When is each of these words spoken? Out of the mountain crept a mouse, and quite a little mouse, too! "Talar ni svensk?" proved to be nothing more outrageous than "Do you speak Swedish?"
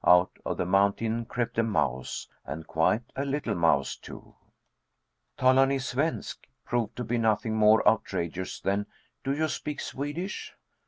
Out 0.03 0.31
of 0.47 0.57
the 0.57 0.65
mountain 0.65 1.25
crept 1.25 1.59
a 1.59 1.63
mouse, 1.63 2.27
and 2.43 2.65
quite 2.65 3.03
a 3.15 3.23
little 3.23 3.53
mouse, 3.53 3.95
too! 3.95 4.33
"Talar 5.37 5.67
ni 5.67 5.77
svensk?" 5.77 6.47
proved 6.65 6.95
to 6.95 7.03
be 7.03 7.19
nothing 7.19 7.55
more 7.55 7.87
outrageous 7.87 8.59
than 8.59 8.87
"Do 9.23 9.31
you 9.31 9.47
speak 9.47 9.79
Swedish?" 9.79 10.55